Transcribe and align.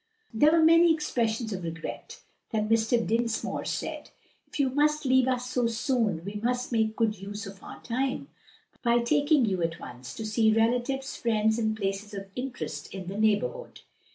There 0.33 0.51
were 0.51 0.63
many 0.65 0.91
expressions 0.91 1.53
of 1.53 1.63
regret. 1.63 2.21
Then 2.51 2.67
Mr. 2.69 3.05
Dinsmore 3.05 3.65
said, 3.65 4.09
"If 4.47 4.59
you 4.59 4.69
must 4.71 5.05
leave 5.05 5.27
us 5.27 5.47
so 5.51 5.67
soon 5.67 6.25
we 6.25 6.41
must 6.43 6.71
make 6.71 6.95
good 6.95 7.19
use 7.19 7.45
of 7.45 7.61
our 7.63 7.79
time, 7.83 8.27
by 8.81 8.97
taking 9.03 9.45
you 9.45 9.61
at 9.61 9.79
once 9.79 10.15
to 10.15 10.25
see 10.25 10.51
relatives, 10.55 11.15
friends, 11.17 11.59
and 11.59 11.77
places 11.77 12.15
of 12.15 12.31
interest 12.35 12.91
in 12.91 13.09
the 13.09 13.15
neighborhood. 13.19 13.81